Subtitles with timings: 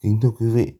[0.00, 0.72] Kính thưa quý vị,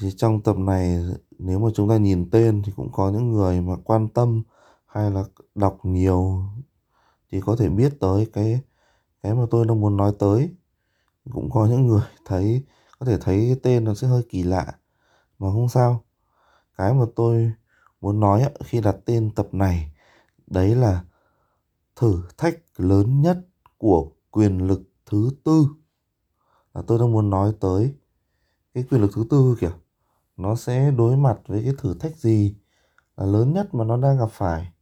[0.00, 1.04] thì trong tập này
[1.38, 4.42] nếu mà chúng ta nhìn tên thì cũng có những người mà quan tâm
[4.86, 6.42] hay là đọc nhiều
[7.32, 8.60] thì có thể biết tới cái
[9.22, 10.50] cái mà tôi đang muốn nói tới.
[11.32, 12.64] Cũng có những người thấy
[12.98, 14.78] có thể thấy cái tên nó sẽ hơi kỳ lạ
[15.38, 16.04] mà không sao.
[16.78, 17.52] Cái mà tôi
[18.00, 19.92] muốn nói khi đặt tên tập này
[20.46, 21.04] đấy là
[21.96, 23.38] thử thách lớn nhất
[23.78, 25.66] của quyền lực thứ tư
[26.74, 27.94] là tôi đang muốn nói tới
[28.76, 29.72] cái quyền lực thứ tư kìa.
[30.36, 32.56] Nó sẽ đối mặt với cái thử thách gì
[33.16, 34.72] là lớn nhất mà nó đang gặp phải?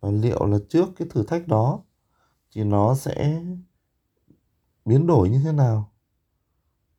[0.00, 1.80] Và liệu là trước cái thử thách đó
[2.52, 3.42] thì nó sẽ
[4.84, 5.92] biến đổi như thế nào?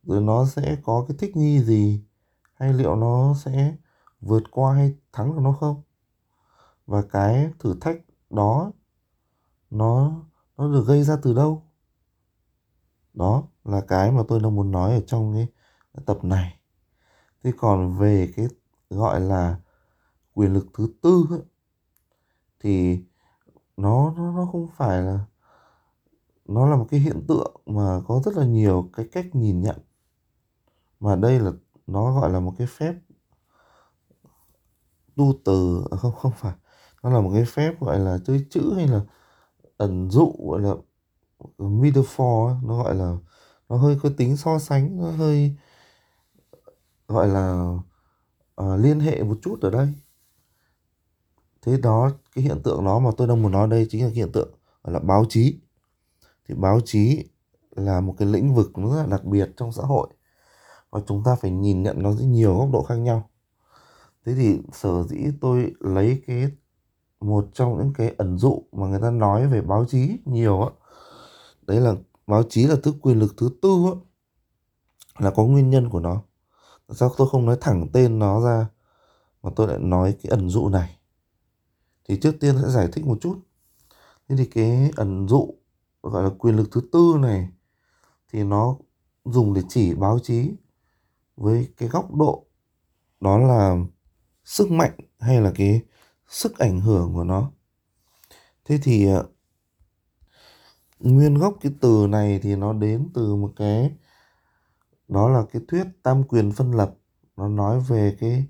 [0.03, 2.03] Rồi nó sẽ có cái thích nghi gì?
[2.53, 3.75] Hay liệu nó sẽ
[4.21, 5.81] vượt qua hay thắng được nó không?
[6.85, 7.97] Và cái thử thách
[8.29, 8.71] đó,
[9.69, 10.21] nó
[10.57, 11.63] nó được gây ra từ đâu?
[13.13, 15.47] Đó là cái mà tôi đang muốn nói ở trong cái
[16.05, 16.59] tập này.
[17.43, 18.47] Thế còn về cái
[18.89, 19.55] gọi là
[20.33, 21.41] quyền lực thứ tư ấy,
[22.59, 22.99] thì
[23.77, 25.19] nó, nó nó không phải là
[26.45, 29.75] nó là một cái hiện tượng mà có rất là nhiều cái cách nhìn nhận.
[30.99, 31.51] Mà đây là
[31.87, 32.95] nó gọi là một cái phép
[35.15, 36.53] tu từ à không không phải.
[37.03, 39.01] Nó là một cái phép gọi là chơi chữ hay là
[39.77, 40.73] ẩn dụ gọi là
[41.57, 43.17] metaphor nó gọi là
[43.69, 45.55] nó hơi có tính so sánh nó hơi
[47.07, 47.75] gọi là
[48.61, 49.87] uh, liên hệ một chút ở đây.
[51.61, 54.15] Thế đó cái hiện tượng đó mà tôi đang muốn nói đây chính là cái
[54.15, 54.49] hiện tượng
[54.83, 55.59] gọi là báo chí.
[56.47, 57.23] Thì báo chí
[57.71, 60.07] là một cái lĩnh vực rất là đặc biệt trong xã hội
[60.89, 63.29] và chúng ta phải nhìn nhận nó dưới nhiều góc độ khác nhau.
[64.25, 66.51] Thế thì sở dĩ tôi lấy cái
[67.19, 70.69] một trong những cái ẩn dụ mà người ta nói về báo chí nhiều á
[71.67, 71.95] đấy là
[72.27, 73.91] báo chí là thứ quyền lực thứ tư á
[75.19, 76.21] là có nguyên nhân của nó
[76.89, 78.67] sao tôi không nói thẳng tên nó ra,
[79.43, 80.97] mà tôi lại nói cái ẩn dụ này?
[82.07, 83.39] Thì trước tiên sẽ giải thích một chút.
[84.29, 85.53] Thế thì cái ẩn dụ,
[86.03, 87.49] gọi là quyền lực thứ tư này,
[88.31, 88.77] thì nó
[89.25, 90.51] dùng để chỉ báo chí
[91.37, 92.45] với cái góc độ,
[93.21, 93.77] đó là
[94.43, 95.81] sức mạnh hay là cái
[96.27, 97.51] sức ảnh hưởng của nó.
[98.65, 99.25] Thế thì ờ,
[100.99, 103.91] nguyên gốc cái từ này thì nó đến từ một cái
[105.07, 106.95] đó là cái thuyết tam quyền phân lập.
[107.37, 108.45] Nó nói về cái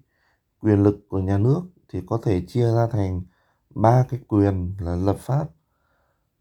[0.59, 3.21] quyền lực của nhà nước thì có thể chia ra thành
[3.69, 5.47] ba cái quyền là lập pháp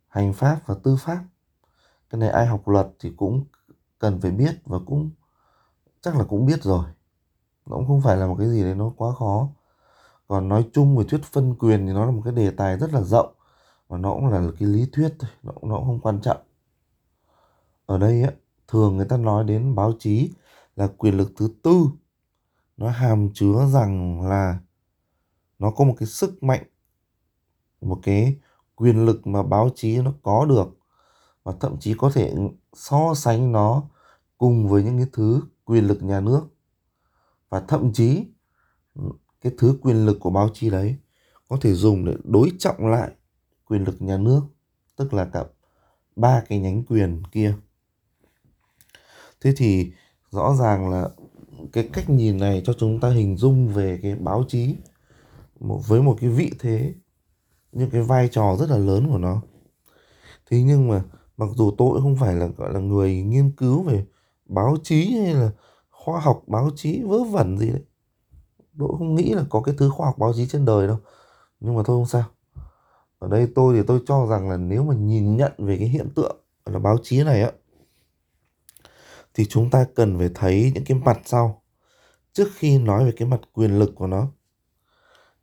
[0.09, 1.25] hành pháp và tư pháp.
[2.11, 3.45] Cái này ai học luật thì cũng
[3.99, 5.11] cần phải biết và cũng
[6.01, 6.85] chắc là cũng biết rồi.
[7.67, 9.49] Nó cũng không phải là một cái gì đấy nó quá khó.
[10.29, 12.93] Còn nói chung về thuyết phân quyền thì nó là một cái đề tài rất
[12.93, 13.35] là rộng
[13.89, 16.41] và nó cũng là cái lý thuyết thôi nó, nó cũng không quan trọng.
[17.87, 18.31] Ở đây á
[18.69, 20.31] thường người ta nói đến báo chí
[20.77, 21.87] là quyền lực thứ tư.
[22.77, 24.59] Nó hàm chứa rằng là
[25.59, 26.65] nó có một cái sức mạnh,
[27.81, 28.37] một cái
[28.75, 30.79] quyền lực mà báo chí nó có được
[31.43, 32.35] và thậm chí có thể
[32.73, 33.83] so sánh nó
[34.39, 36.43] cùng với những cái thứ quyền lực nhà nước.
[37.49, 38.25] Và thậm chí
[39.41, 40.97] cái thứ quyền lực của báo chí đấy
[41.49, 43.11] có thể dùng để đối trọng lại
[43.65, 44.41] quyền lực nhà nước,
[44.97, 45.45] tức là cả
[46.17, 47.55] ba cái nhánh quyền kia
[49.45, 49.93] thế thì
[50.31, 51.09] rõ ràng là
[51.73, 54.77] cái cách nhìn này cho chúng ta hình dung về cái báo chí,
[55.61, 56.95] một, với một cái vị thế,
[57.73, 59.43] những cái vai trò rất là lớn của nó.
[60.51, 61.03] Thế nhưng mà
[61.37, 64.05] mặc dù tôi không phải là, gọi là người nghiên cứu về
[64.47, 65.51] báo chí hay là
[65.91, 67.83] khoa học báo chí vớ vẩn gì đấy,
[68.79, 70.97] tôi không nghĩ là có cái thứ khoa học báo chí trên đời đâu.
[71.61, 72.25] Nhưng mà thôi không sao.
[73.19, 76.11] Ở đây tôi thì tôi cho rằng là nếu mà nhìn nhận về cái hiện
[76.15, 77.51] tượng là báo chí này á
[79.35, 81.63] thì chúng ta cần phải thấy những cái mặt sau.
[82.33, 84.29] Trước khi nói về cái mặt quyền lực của nó,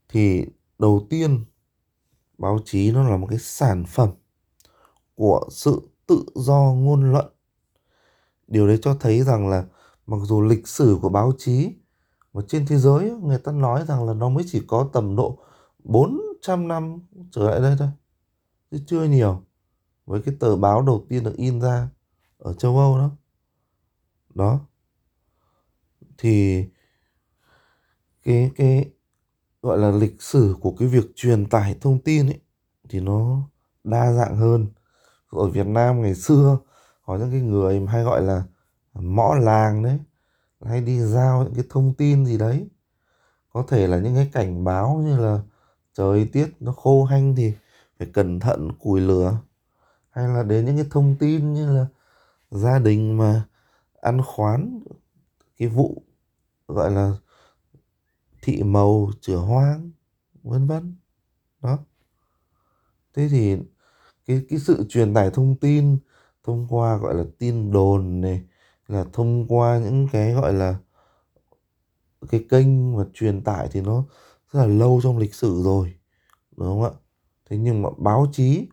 [0.10, 0.46] thì
[0.80, 1.46] đầu tiên
[2.38, 4.10] báo chí nó là một cái sản phẩm
[5.16, 7.26] của sự tự do ngôn luận.
[8.48, 9.66] Điều đấy cho thấy rằng là
[10.08, 11.74] mặc dù lịch sử của báo chí
[12.34, 15.38] mà trên thế giới, người ta nói rằng là nó mới chỉ có tầm độ
[15.84, 17.00] 400 năm
[17.32, 17.90] trở lại đây thôi,
[18.72, 19.42] chứ chưa nhiều.
[20.06, 21.90] Với cái tờ báo đầu tiên được in ra
[22.38, 23.10] ở châu Âu đó
[24.36, 24.60] đó.
[26.18, 26.66] Thì
[28.24, 28.92] cái cái
[29.62, 32.40] gọi là lịch sử của cái việc truyền tải thông tin ấy,
[32.90, 33.42] thì nó
[33.84, 34.68] đa dạng hơn.
[35.30, 36.58] Ở Việt Nam ngày xưa,
[37.06, 38.44] có những cái người hay gọi là
[38.94, 40.00] mõ làng đấy,
[40.66, 42.68] hay đi giao những cái thông tin gì đấy.
[43.54, 45.40] Có thể là những cái cảnh báo như là,
[45.94, 47.54] trời tiết nó khô hanh thì
[48.00, 49.38] phải cẩn thận củi lửa.
[50.10, 51.86] Hay là đến những cái thông tin như là
[52.52, 53.46] gia đình mà
[54.02, 54.80] ăn khoán,
[55.58, 56.04] cái vụ
[56.68, 57.14] gọi là
[58.42, 59.92] thị màu chửa hoang,
[60.44, 60.96] vân vân.
[61.62, 61.78] Đó.
[63.14, 63.58] Thế thì
[64.26, 65.98] cái cái sự truyền tải thông tin
[66.44, 68.44] thông qua gọi là tin đồn này,
[68.88, 70.76] là thông qua những cái gọi là
[72.30, 74.04] cái kênh mà truyền tải thì nó
[74.52, 75.94] rất là lâu trong lịch sử rồi,
[76.58, 76.92] đúng không ạ?
[77.50, 78.68] Thế nhưng mà báo chí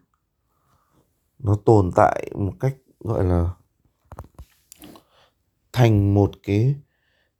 [1.38, 3.54] nó tồn tại một cách gọi là
[5.78, 6.74] thành một cái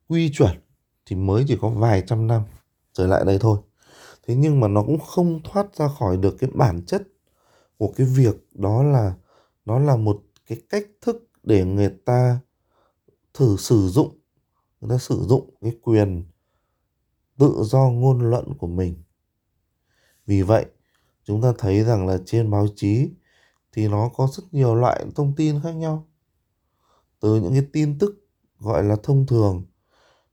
[0.09, 0.57] quy chuẩn
[1.07, 2.43] thì mới chỉ có vài trăm năm
[2.93, 3.59] trở lại đây thôi.
[4.27, 7.03] Thế nhưng mà nó cũng không thoát ra khỏi được cái bản chất
[7.77, 9.15] của cái việc đó là,
[9.65, 12.41] nó là một cái cách thức để người ta
[13.35, 14.19] thử sử dụng,
[14.81, 16.25] người ta sử dụng cái quyền
[17.39, 19.03] tự do ngôn luận của mình.
[20.27, 20.67] Vì vậy,
[21.25, 23.11] chúng ta thấy rằng là trên báo chí
[23.73, 26.09] thì nó có rất nhiều loại thông tin khác nhau.
[27.21, 28.28] Từ những cái tin tức
[28.59, 29.65] gọi là thông thường,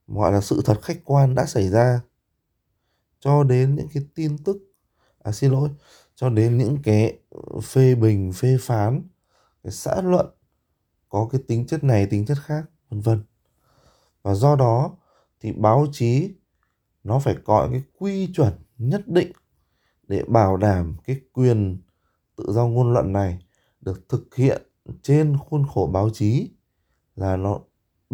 [0.07, 2.01] gọi là sự thật khách quan đã xảy ra.
[3.19, 4.57] Cho đến những cái tin tức
[5.23, 5.69] à xin lỗi,
[6.15, 9.01] cho đến những cái ừ, phê bình, phê phán,
[9.63, 10.25] cái xã luận,
[11.09, 13.23] có cái tính chất này, tính chất khác, vân vân.
[14.21, 14.97] Và do đó
[15.39, 16.35] thì báo chí
[17.03, 19.31] nó phải có cái quy chuẩn nhất định
[20.07, 21.81] để bảo đảm cái quyền
[22.35, 23.39] tự do ngôn luận này
[23.81, 24.61] được thực hiện
[25.01, 26.51] trên khuôn khổ báo chí
[27.15, 27.59] là nó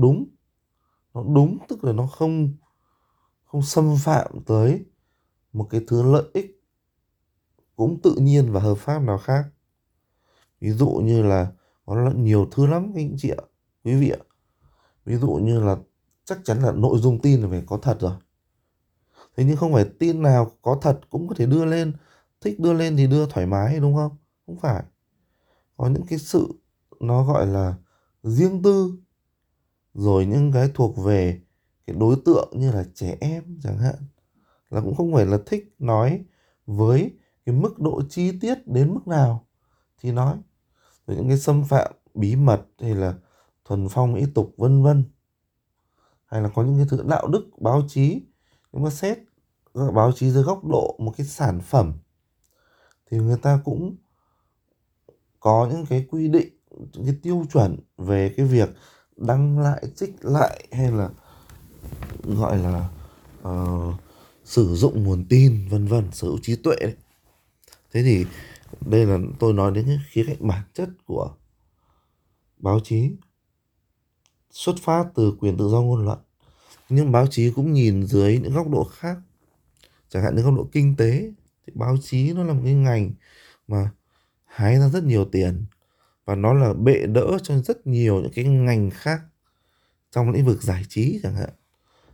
[0.01, 0.25] đúng.
[1.13, 2.53] Nó đúng, tức là nó không
[3.43, 4.85] không xâm phạm tới
[5.53, 6.63] một cái thứ lợi ích
[7.75, 9.45] cũng tự nhiên và hợp pháp nào khác.
[10.61, 11.51] Ví dụ như là
[11.85, 13.43] có nhiều thứ lắm, các anh chị ạ,
[13.83, 14.21] quý vị ạ.
[15.05, 15.77] Ví dụ như là
[16.25, 18.13] chắc chắn là nội dung tin là phải có thật rồi.
[19.37, 21.93] Thế nhưng không phải tin nào có thật cũng có thể đưa lên.
[22.41, 24.17] Thích đưa lên thì đưa thoải mái, đúng không?
[24.45, 24.83] Không phải.
[25.77, 26.47] Có những cái sự
[26.99, 27.75] nó gọi là
[28.23, 28.97] riêng tư
[29.93, 31.41] rồi những cái thuộc về
[31.87, 33.95] cái đối tượng như là trẻ em chẳng hạn,
[34.69, 36.23] là cũng không phải là thích nói
[36.65, 37.11] với
[37.45, 39.45] cái mức độ chi tiết đến mức nào
[40.01, 40.37] thì nói.
[41.07, 43.13] Rồi những cái xâm phạm bí mật hay là
[43.65, 45.03] thuần phong mỹ tục vân vân,
[46.25, 48.21] hay là có những cái thứ đạo đức báo chí.
[48.71, 49.19] Nhưng mà xét
[49.73, 51.93] báo chí dưới góc độ một cái sản phẩm
[53.05, 53.95] thì người ta cũng
[55.39, 56.49] có những cái quy định,
[56.93, 58.69] những cái tiêu chuẩn về cái việc
[59.27, 61.09] đăng lại trích lại hay là
[62.23, 62.89] gọi là
[63.47, 63.95] uh,
[64.43, 66.95] sử dụng nguồn tin vân vân sở hữu trí tuệ đấy.
[67.91, 68.25] Thế thì
[68.85, 71.31] đây là tôi nói đến cái khía cạnh bản chất của
[72.57, 73.11] báo chí
[74.51, 76.19] xuất phát từ quyền tự do ngôn luận.
[76.89, 79.17] Nhưng báo chí cũng nhìn dưới những góc độ khác.
[80.09, 81.31] Chẳng hạn những góc độ kinh tế
[81.67, 83.11] thì báo chí nó là một cái ngành
[83.67, 83.91] mà
[84.45, 85.65] hái ra rất nhiều tiền
[86.31, 89.21] và nó là bệ đỡ cho rất nhiều những cái ngành khác
[90.11, 91.49] trong lĩnh vực giải trí chẳng hạn.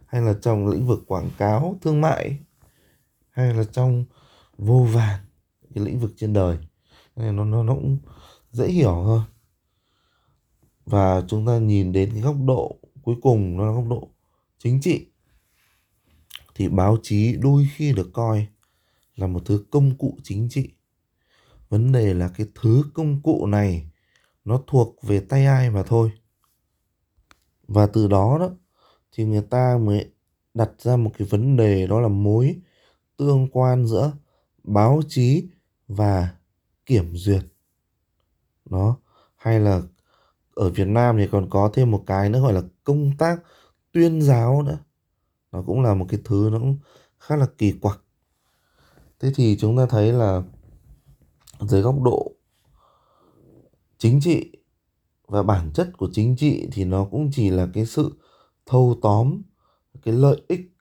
[0.06, 2.40] Hay là trong lĩnh vực quảng cáo thương mại.
[3.30, 4.06] Hay là trong
[4.58, 5.20] vô vàn
[5.76, 6.58] cái lĩnh vực trên đời.
[7.16, 7.98] Nên nó nó nó cũng
[8.52, 9.22] dễ hiểu hơn.
[10.86, 14.10] Và chúng ta nhìn đến cái góc độ cuối cùng, nó là góc độ
[14.58, 15.08] chính trị.
[16.56, 18.48] Thì báo chí đôi khi được coi
[19.16, 20.70] là một thứ công cụ chính trị.
[21.70, 23.92] Vấn đề là cái thứ công cụ này
[24.48, 26.12] nó thuộc về tay ai mà thôi.
[27.68, 28.50] Và từ đó đó,
[29.12, 30.12] thì người ta mới
[30.54, 32.60] đặt ra một cái vấn đề, đó là mối
[33.18, 34.12] tương quan giữa
[34.64, 35.48] báo chí
[35.88, 36.36] và
[36.86, 37.44] kiểm duyệt.
[38.66, 38.98] Đó,
[39.36, 39.82] hay là
[40.56, 43.40] ở Việt Nam thì còn có thêm một cái nữa gọi là công tác
[43.92, 44.78] tuyên giáo nữa.
[45.52, 46.78] Nó cũng là một cái thứ nó cũng
[47.20, 48.02] khá là kỳ quặc.
[49.20, 50.44] Thế thì chúng ta thấy là
[51.60, 52.32] dưới góc độ
[53.98, 54.52] chính trị
[55.28, 58.12] và bản chất của chính trị thì nó cũng chỉ là cái sự
[58.66, 59.42] thâu tóm,
[60.04, 60.72] cái lợi ích,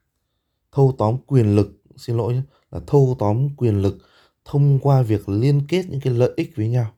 [0.72, 1.82] thâu tóm quyền lực.
[1.96, 3.98] Xin lỗi nhé, là thâu tóm quyền lực
[4.44, 6.92] thông qua việc liên kết những cái lợi ích với nhau.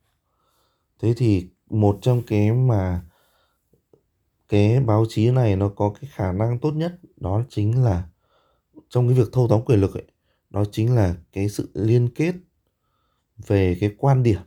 [1.00, 3.02] Thế thì một trong cái mà
[4.48, 8.08] cái báo chí này nó có cái khả năng tốt nhất đó chính là,
[8.88, 10.04] trong cái việc thâu tóm quyền lực ấy,
[10.50, 12.34] đó chính là cái sự liên kết
[13.46, 14.40] về cái quan điểm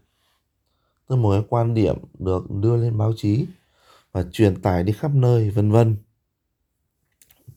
[1.12, 3.46] tức một cái quan điểm được đưa lên báo chí
[4.12, 5.98] và truyền tải đi khắp nơi, vân vân.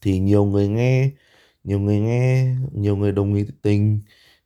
[0.00, 1.10] Thì nhiều người nghe,
[1.64, 4.00] nhiều người nghe, nhiều người đồng ý tình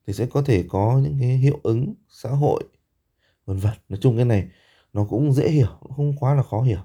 [0.06, 2.64] thì sẽ có thể có những cái hiệu ứng xã hội,
[3.46, 3.72] vân vân.
[3.88, 4.48] Nói chung cái này
[4.92, 6.80] nó cũng dễ hiểu không quá là khó hiểu.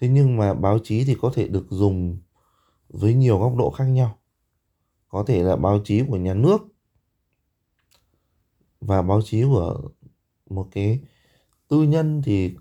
[0.00, 2.18] Thế nhưng mà báo chí thì có thể được dùng
[2.88, 4.18] với nhiều góc độ khác nhau.
[5.08, 6.60] Có thể là báo chí của nhà nước
[8.80, 9.80] và báo chí của
[10.50, 11.00] một cái
[11.68, 12.54] tư nhân thì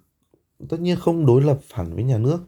[0.70, 2.39] tất nhiên không đối lập hẳn với nhà nước.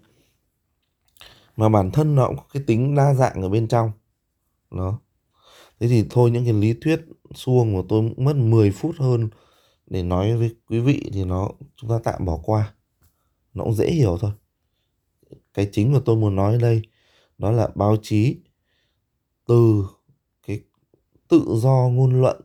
[1.56, 3.92] Mà bản thân nó cũng có cái tính đa dạng ở bên trong.
[4.72, 5.00] Đó.
[5.80, 9.30] Thế thì thôi, những cái lý thuyết suông của tôi mất 10 phút hơn
[9.88, 12.74] để nói với quý vị thì nó, chúng ta tạm bỏ qua.
[13.54, 14.32] Nó cũng dễ hiểu thôi.
[15.54, 16.82] Cái chính mà tôi muốn nói ở đây,
[17.38, 18.38] đó là báo chí
[19.48, 19.88] từ
[20.48, 20.62] cái
[21.28, 22.42] tự do ngôn luận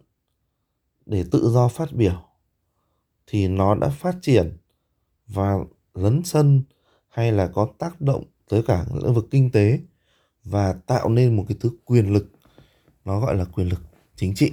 [1.06, 2.31] để tự do phát biểu
[3.26, 4.56] thì nó đã phát triển
[5.26, 5.54] và
[5.94, 6.62] lấn sân
[7.08, 9.78] hay là có tác động tới cả lĩnh vực kinh tế
[10.44, 12.32] và tạo nên một cái thứ quyền lực.
[13.04, 13.80] Nó gọi là quyền lực
[14.16, 14.52] chính trị.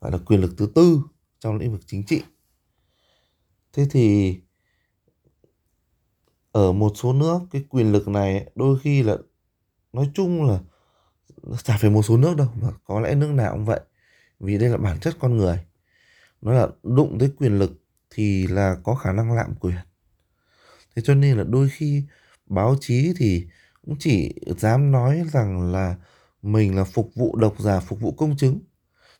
[0.00, 1.02] Gọi là quyền lực thứ tư
[1.40, 2.22] trong lĩnh vực chính trị.
[3.72, 4.36] Thế thì
[6.52, 9.16] ở một số nước, cái quyền lực này đôi khi là
[9.92, 10.60] nói chung là
[11.62, 13.80] chả phải một số nước đâu, mà có lẽ nước nào cũng vậy.
[14.40, 15.64] Vì đây là bản chất con người
[16.42, 19.76] nó là đụng tới quyền lực thì là có khả năng lạm quyền.
[20.96, 22.04] Thế cho nên là đôi khi
[22.46, 23.46] báo chí thì
[23.86, 25.96] cũng chỉ dám nói rằng là
[26.42, 28.58] mình là phục vụ độc giả, phục vụ công chứng.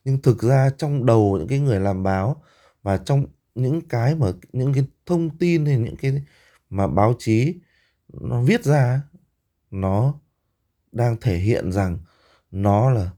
[0.04, 2.42] Nhưng thực ra trong đầu những cái người làm báo
[2.82, 6.22] và trong những cái mà, những cái thông tin hay những cái
[6.70, 7.54] mà báo chí
[8.08, 9.02] nó viết ra,
[9.70, 10.14] nó
[10.92, 11.98] đang thể hiện rằng
[12.50, 13.10] nó là,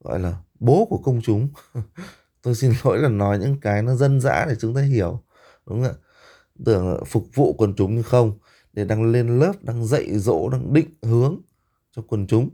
[0.00, 1.48] gọi là, bố của công chúng.
[2.44, 5.22] tôi xin lỗi là nói những cái nó dân dã để chúng ta hiểu,
[5.66, 5.94] đúng không ạ?
[6.64, 8.38] Tưởng là phục vụ quần chúng nhưng không,
[8.72, 11.40] để đang lên lớp, đang dạy dỗ, đang định hướng
[11.92, 12.50] cho quần chúng.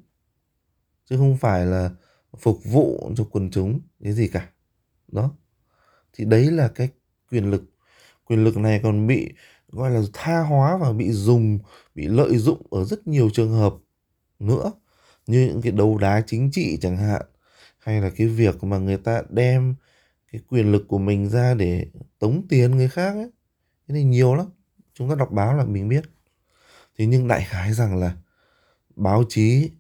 [1.04, 1.90] Chứ không phải là
[2.38, 4.48] phục vụ cho quần chúng cái gì cả.
[5.08, 5.30] Đó.
[6.12, 6.88] Thì đấy là cái
[7.30, 7.62] quyền lực.
[8.24, 9.32] Quyền lực này còn bị,
[9.68, 11.58] gọi là, tha hóa và bị dùng,
[11.94, 13.74] bị lợi dụng ở rất nhiều trường hợp
[14.38, 14.72] nữa.
[15.26, 17.22] Như những cái đấu đá chính trị chẳng hạn
[17.80, 19.74] hay là cái việc mà người ta đem
[20.32, 21.86] cái quyền lực của mình ra để
[22.18, 23.30] tống tiền người khác ấy,
[23.88, 24.46] cái này nhiều lắm.
[24.94, 26.04] Chúng ta đọc báo là mình biết.
[26.98, 28.16] Thế nhưng đại khái rằng là
[28.96, 29.70] báo chí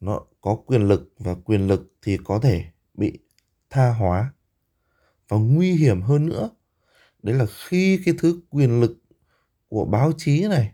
[0.00, 2.64] nó có quyền lực và quyền lực thì có thể
[2.94, 3.18] bị
[3.70, 4.32] tha hóa.
[5.28, 6.50] Và nguy hiểm hơn nữa,
[7.22, 8.98] đấy là khi cái thứ quyền lực
[9.68, 10.72] của báo chí này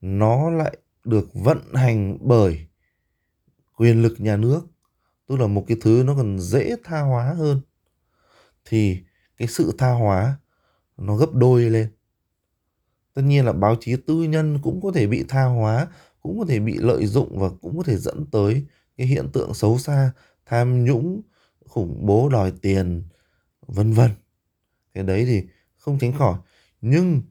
[0.00, 2.66] nó lại được vận hành bởi
[3.76, 4.66] quyền lực nhà nước
[5.28, 7.60] tức là một cái thứ nó còn dễ tha hóa hơn.
[8.64, 8.98] Thì
[9.36, 10.36] cái sự tha hóa
[10.96, 11.88] nó gấp đôi lên.
[13.14, 15.86] Tất nhiên là báo chí tư nhân cũng có thể bị tha hóa,
[16.20, 18.64] cũng có thể bị lợi dụng và cũng có thể dẫn tới
[18.96, 20.12] cái hiện tượng xấu xa,
[20.46, 21.20] tham nhũng,
[21.66, 23.02] khủng bố, đòi tiền,
[23.66, 24.10] vân vân.
[24.94, 25.42] Cái đấy thì
[25.76, 26.38] không tránh khỏi.
[26.80, 27.22] Nhưng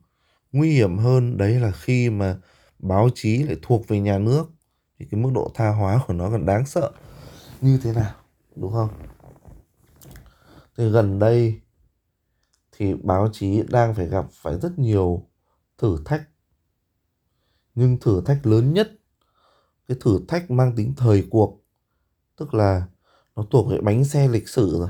[0.51, 2.37] nguy hiểm hơn đấy là khi mà
[2.79, 4.51] báo chí lại thuộc về nhà nước,
[4.99, 6.91] thì cái mức độ tha hóa của nó còn đáng sợ
[7.61, 8.15] như thế nào,
[8.55, 8.89] đúng không?
[10.77, 11.61] Thì gần đây
[12.71, 15.27] thì báo chí đang phải gặp phải rất nhiều
[15.77, 16.23] thử thách.
[17.75, 18.91] Nhưng thử thách lớn nhất,
[19.87, 21.63] cái thử thách mang tính thời cuộc,
[22.35, 22.85] tức là
[23.35, 24.89] nó thuộc về bánh xe lịch sử rồi.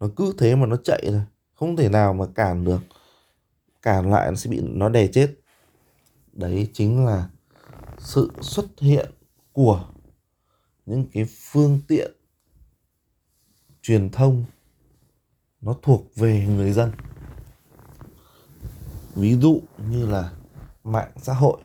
[0.00, 1.22] Nó cứ thế mà nó chạy rồi
[1.54, 2.80] không thể nào mà cản được.
[3.82, 5.34] Cản lại nó sẽ bị nó đè chết.
[6.32, 7.28] Đấy chính là
[7.98, 9.10] sự xuất hiện
[9.52, 9.91] của
[10.86, 12.12] những cái phương tiện
[13.82, 14.44] truyền thông
[15.60, 16.92] nó thuộc về người dân.
[19.14, 19.60] Ví dụ
[19.90, 20.32] như là
[20.84, 21.58] mạng xã hội.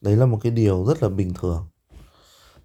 [0.00, 1.66] Đấy là một cái điều rất là bình thường.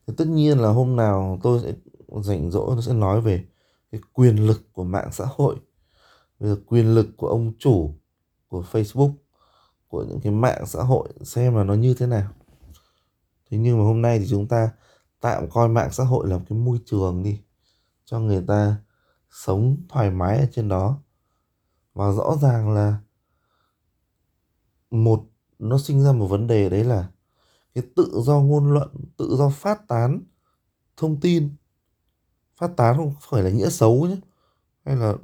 [0.07, 1.73] Thì tất nhiên là hôm nào tôi sẽ
[2.21, 3.45] rảnh rỗi tôi sẽ nói về
[3.91, 5.55] cái quyền lực của mạng xã hội.
[6.39, 7.95] Về quyền lực của ông chủ
[8.47, 9.13] của Facebook,
[9.87, 12.31] của những cái mạng xã hội xem là nó như thế nào.
[13.49, 14.71] Thế nhưng mà hôm nay thì chúng ta
[15.23, 17.41] tạm coi mạng xã hội là một cái môi trường đi,
[18.05, 18.75] cho người ta
[19.29, 20.99] sống thoải mái ở trên đó.
[21.93, 22.97] Và rõ ràng là
[24.91, 25.23] một,
[25.59, 27.07] nó sinh ra một vấn đề đấy là
[27.75, 30.21] cái tự do ngôn luận, tự do phát tán
[30.97, 31.49] thông tin.
[32.55, 34.17] Phát tán không phải là nghĩa xấu nhé
[34.85, 35.15] hay là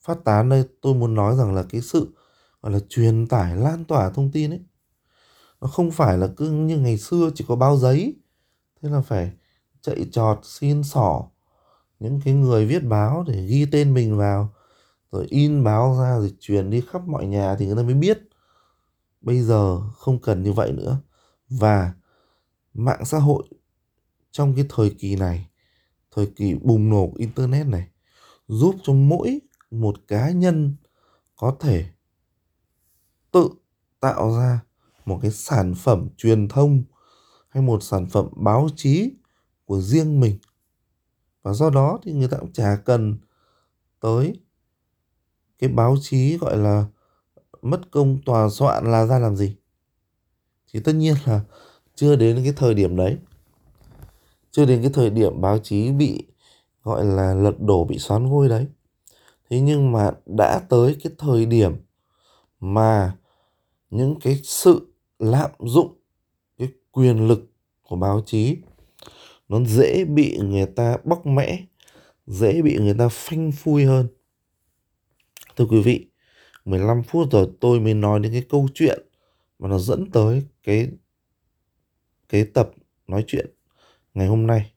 [0.00, 2.14] phát tán đây tôi muốn nói rằng là cái sự,
[2.62, 4.64] gọi là, truyền tải, lan tỏa thông tin ấy,
[5.60, 8.16] nó không phải là cứ như ngày xưa chỉ có báo giấy
[8.84, 9.32] thế là phải
[9.80, 11.24] chạy trọt, xin sỏ,
[12.00, 14.54] những cái người viết báo để ghi tên mình vào,
[15.12, 18.18] rồi in báo ra rồi truyền đi khắp mọi nhà thì người ta mới biết.
[19.20, 20.98] Bây giờ không cần như vậy nữa.
[21.48, 21.92] Và
[22.74, 23.44] mạng xã hội
[24.30, 25.48] trong cái thời kỳ này,
[26.10, 27.88] thời kỳ bùng nổ của internet này,
[28.48, 30.76] giúp cho mỗi một cá nhân
[31.36, 31.86] có thể
[33.32, 33.48] tự
[34.00, 34.60] tạo ra
[35.04, 36.82] một cái sản phẩm truyền thông
[37.54, 39.12] hay một sản phẩm báo chí
[39.64, 40.38] của riêng mình.
[41.42, 43.18] Và do đó thì người ta cũng chả cần
[44.00, 44.40] tới
[45.58, 46.86] cái báo chí gọi là
[47.62, 49.56] mất công tòa soạn là ra làm gì.
[50.72, 51.40] Thì tất nhiên là
[51.94, 53.18] chưa đến cái thời điểm đấy.
[54.50, 56.26] Chưa đến cái thời điểm báo chí bị
[56.82, 58.66] gọi là lật đổ, bị xoán ngôi đấy.
[59.50, 61.76] Thế nhưng mà đã tới cái thời điểm
[62.60, 63.16] mà
[63.90, 65.98] những cái sự lạm dụng
[66.94, 68.56] quyền lực của báo chí.
[69.48, 71.64] Nó dễ bị người ta bóc mẽ,
[72.26, 74.08] dễ bị người ta phanh phui hơn.
[75.56, 76.06] Thưa quý vị
[76.64, 79.02] 15 phút rồi tôi mới nói đến cái câu chuyện
[79.58, 80.88] mà nó dẫn tới cái
[82.28, 82.70] cái tập
[83.06, 83.46] nói chuyện
[84.14, 84.72] ngày hôm nay.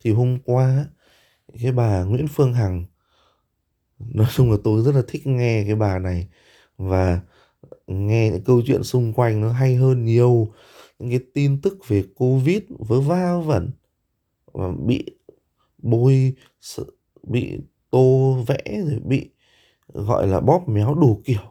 [0.00, 0.86] Thì hôm qua,
[1.62, 2.84] cái bà Nguyễn Phương Hằng,
[3.98, 6.28] nói chung là tôi rất là thích nghe cái bà này
[6.78, 7.20] và
[7.86, 10.52] nghe những câu chuyện xung quanh nó hay hơn nhiều
[11.00, 13.70] những cái tin tức về covid vớ va vẩn
[14.52, 15.04] và bị
[15.78, 16.34] bôi
[17.22, 17.58] bị
[17.90, 19.30] tô vẽ rồi bị,
[19.88, 21.42] gọi là, bóp méo đủ kiểu.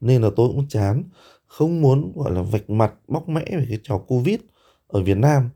[0.00, 1.04] Nên là tôi cũng chán,
[1.46, 4.40] không muốn, gọi là, vạch mặt, bóc mẽ về cái trò covid
[4.86, 5.50] ở Việt Nam.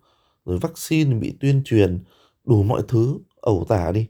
[0.44, 1.98] Rồi vaccine bị tuyên truyền,
[2.44, 4.08] đủ mọi thứ, ẩu tả đi.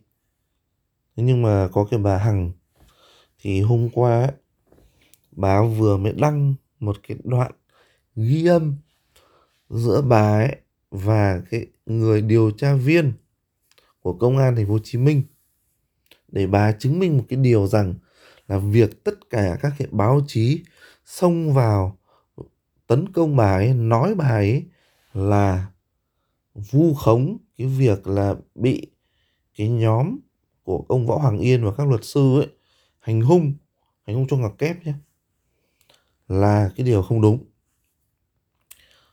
[1.16, 2.52] Thế nhưng mà có cái bà Hằng
[3.38, 4.30] thì hôm qua
[5.32, 7.52] bà vừa mới đăng một cái đoạn
[8.18, 8.76] ghi âm
[9.70, 10.56] giữa bà ấy
[10.90, 13.12] và cái người điều tra viên
[14.00, 15.22] của công an thành phố Hồ Chí Minh
[16.28, 17.94] để bà chứng minh một cái điều rằng
[18.48, 20.62] là việc tất cả các cái báo chí
[21.04, 21.98] xông vào
[22.86, 24.64] tấn công bà ấy, nói bà ấy
[25.12, 25.66] là
[26.54, 28.86] vu khống cái việc là bị
[29.56, 30.18] cái nhóm
[30.62, 32.48] của ông Võ Hoàng Yên và các luật sư ấy
[32.98, 33.54] hành hung
[34.06, 34.92] hành hung cho ngọc kép nhé,
[36.28, 37.44] là cái điều không đúng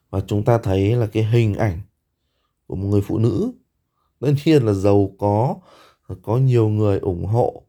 [0.10, 1.82] và chúng ta thấy là cái hình ảnh
[2.68, 3.52] của một người phụ nữ,
[4.20, 5.56] tất nhiên là giàu có
[6.22, 7.66] có nhiều người ủng hộ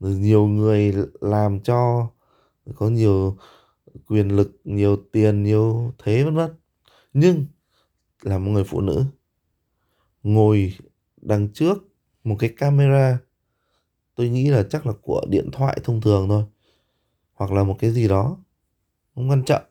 [0.00, 2.10] nhiều người làm cho,
[2.74, 3.36] có nhiều
[4.06, 6.50] quyền lực, nhiều tiền, nhiều thế vân vân.
[7.12, 7.46] Nhưng
[8.22, 9.04] là một người phụ nữ
[10.22, 10.74] ngồi
[11.16, 11.78] đằng trước
[12.24, 13.18] một cái camera,
[14.14, 16.44] tôi nghĩ là chắc là của điện thoại thông thường thôi,
[17.32, 18.36] hoặc là một cái gì đó,
[19.14, 19.62] không quan trọng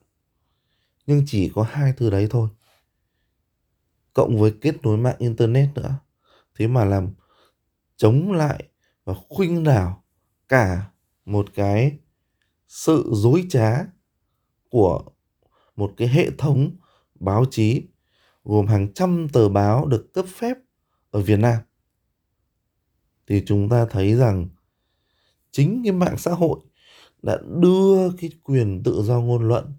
[1.10, 2.48] nhưng chỉ có hai thứ đấy thôi.
[4.12, 5.94] Cộng với kết nối mạng internet nữa.
[6.54, 7.10] Thế mà làm
[7.96, 8.64] chống lại
[9.04, 10.04] và khuynh đảo
[10.48, 10.90] cả
[11.24, 11.98] một cái
[12.68, 13.84] sự dối trá
[14.68, 15.04] của
[15.76, 16.76] một cái hệ thống
[17.14, 17.82] báo chí,
[18.44, 20.56] gồm hàng trăm tờ báo được cấp phép
[21.10, 21.58] ở Việt Nam.
[23.26, 24.48] Thì chúng ta thấy rằng
[25.50, 26.60] chính cái mạng xã hội
[27.22, 29.72] đã đưa cái quyền tự do ngôn luận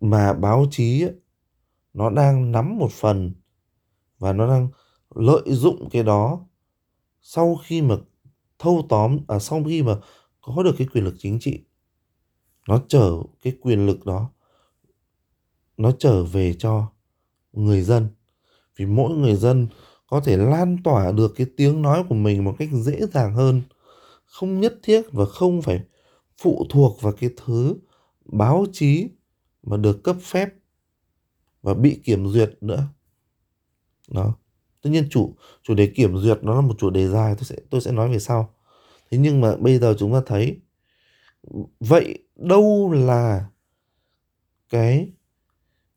[0.00, 1.14] mà báo chí ấy,
[1.92, 3.32] nó đang nắm một phần
[4.18, 4.68] và nó đang
[5.14, 6.46] lợi dụng cái đó
[7.22, 7.96] sau khi mà
[8.58, 9.96] thâu tóm à sau khi mà
[10.40, 11.64] có được cái quyền lực chính trị.
[12.68, 14.30] Nó trở cái quyền lực đó
[15.76, 16.92] nó trở về cho
[17.52, 18.08] người dân.
[18.76, 19.68] Vì mỗi người dân
[20.06, 23.62] có thể lan tỏa được cái tiếng nói của mình một cách dễ dàng hơn
[24.26, 25.80] không nhất thiết và không phải
[26.38, 27.76] phụ thuộc vào cái thứ
[28.24, 29.08] báo chí
[29.62, 30.48] mà được cấp phép
[31.62, 32.86] và bị kiểm duyệt nữa.
[34.08, 34.34] Đó.
[34.82, 37.56] Tất nhiên chủ chủ đề kiểm duyệt nó là một chủ đề dài, tôi sẽ
[37.70, 38.54] tôi sẽ nói về sau.
[39.10, 40.60] Thế nhưng mà bây giờ chúng ta thấy,
[41.80, 43.46] vậy đâu là
[44.68, 45.12] cái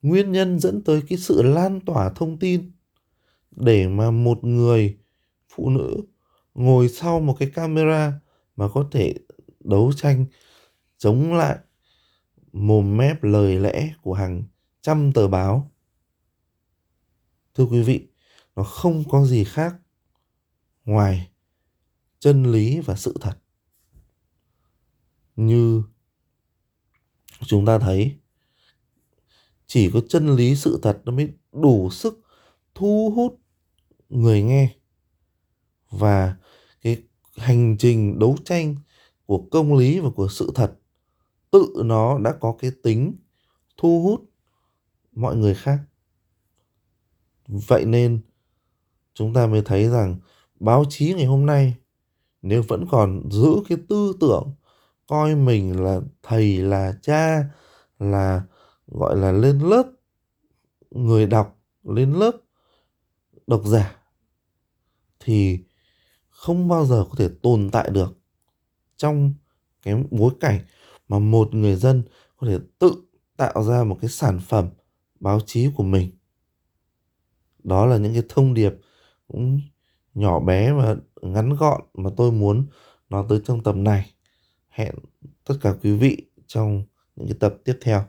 [0.02, 2.71] nguyên nhân dẫn tới cái sự lan tỏa thông tin
[3.52, 4.97] để mà một người
[5.49, 6.02] phụ nữ
[6.54, 8.19] ngồi sau một cái camera
[8.56, 9.13] mà có thể
[9.60, 10.26] đấu tranh
[10.97, 11.58] chống lại
[12.54, 14.44] mồm mép lời lẽ của hàng
[14.82, 15.72] trăm tờ báo.
[17.54, 18.08] Thưa quý vị,
[18.56, 19.76] nó không có gì khác
[20.86, 21.30] ngoài
[22.20, 23.38] chân lý và sự thật.
[25.36, 25.84] Như
[27.46, 28.18] chúng ta thấy,
[29.68, 32.22] chỉ có chân lý sự thật nó mới đủ sức
[32.76, 33.39] thu hút
[34.10, 34.76] người nghe
[35.89, 36.38] và
[36.82, 37.04] cái
[37.38, 38.76] hành trình đấu tranh
[39.26, 40.74] của công lý và của sự thật
[41.54, 43.16] tự nó đã có cái tính
[43.78, 44.22] thu hút
[45.12, 45.80] mọi người khác.
[47.48, 48.22] Vậy nên
[49.13, 50.18] chúng ta mới thấy rằng
[50.60, 51.76] báo chí ngày hôm nay
[52.42, 54.54] nếu vẫn còn giữ cái tư tưởng
[55.08, 57.44] coi mình là thầy, là cha,
[58.00, 58.42] là,
[58.88, 59.84] gọi là lên lớp,
[60.92, 62.32] người đọc lên lớp
[63.48, 63.96] độc giả
[65.20, 65.60] thì
[66.30, 68.18] không bao giờ có thể tồn tại được
[68.98, 69.34] trong
[69.82, 70.60] cái bối cảnh
[71.08, 72.04] mà một người dân
[72.38, 72.96] có thể tự
[73.38, 74.70] tạo ra một cái sản phẩm
[75.20, 76.12] báo chí của mình.
[77.63, 78.74] Đó là những cái thông điệp
[79.28, 79.62] cũng
[80.13, 82.66] nhỏ bé và ngắn gọn mà tôi muốn
[83.10, 84.13] nói tới trong tập này.
[84.70, 84.96] Hẹn
[85.44, 86.84] tất cả quý vị trong
[87.16, 88.06] những cái tập tiếp theo.